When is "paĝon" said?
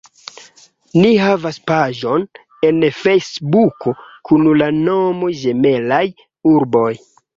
1.71-2.25